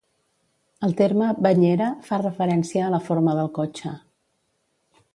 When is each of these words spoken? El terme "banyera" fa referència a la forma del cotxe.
El 0.87 0.95
terme 1.01 1.27
"banyera" 1.47 1.91
fa 2.09 2.21
referència 2.23 2.87
a 2.87 2.91
la 2.97 3.03
forma 3.11 3.39
del 3.41 3.55
cotxe. 3.59 3.97